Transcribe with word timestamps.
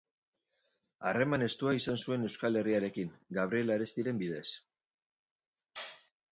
Harreman 1.09 1.45
estua 1.47 1.73
izan 1.81 1.99
zuen 2.07 2.25
Euskal 2.29 2.59
Herriarekin, 2.63 3.13
Gabriel 3.41 3.73
Arestiren 3.77 4.25
bidez. 4.25 4.45